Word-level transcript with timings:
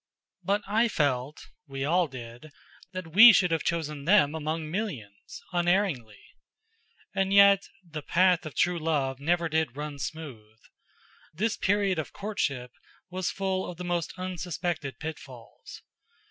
But 0.43 0.63
I 0.67 0.87
felt, 0.87 1.49
we 1.67 1.85
all 1.85 2.07
did, 2.07 2.51
that 2.91 3.13
we 3.13 3.31
should 3.31 3.51
have 3.51 3.61
chosen 3.61 4.05
them 4.05 4.33
among 4.33 4.71
millions, 4.71 5.43
unerringly. 5.53 6.17
And 7.13 7.31
yet 7.31 7.67
"the 7.87 8.01
path 8.01 8.47
of 8.47 8.55
true 8.55 8.79
love 8.79 9.19
never 9.19 9.47
did 9.47 9.77
run 9.77 9.99
smooth"; 9.99 10.57
this 11.35 11.55
period 11.55 11.99
of 11.99 12.13
courtship 12.13 12.71
was 13.11 13.29
full 13.29 13.69
of 13.69 13.77
the 13.77 13.85
most 13.85 14.11
unsuspected 14.17 14.97
pitfalls. 14.97 15.83